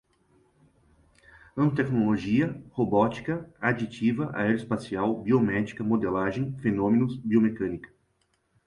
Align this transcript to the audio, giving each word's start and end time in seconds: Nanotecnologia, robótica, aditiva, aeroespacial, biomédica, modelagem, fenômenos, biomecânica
Nanotecnologia, 1.55 2.59
robótica, 2.71 3.47
aditiva, 3.61 4.31
aeroespacial, 4.33 5.21
biomédica, 5.21 5.83
modelagem, 5.83 6.57
fenômenos, 6.57 7.17
biomecânica 7.17 7.93